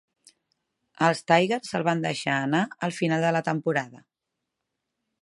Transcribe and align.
Els 1.07 1.21
Tigers 1.33 1.75
el 1.79 1.85
van 1.89 2.03
deixar 2.07 2.39
anar 2.47 2.65
al 2.89 2.97
final 3.03 3.29
de 3.29 3.35
la 3.39 3.47
temporada. 3.53 4.07